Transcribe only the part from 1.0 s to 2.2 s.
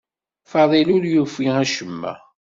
yufi acemma.